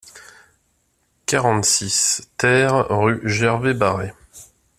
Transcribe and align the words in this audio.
quarante-six 1.27 2.27
TER 2.39 2.87
rue 2.89 3.21
Gervais 3.23 3.75
Barret 3.75 4.15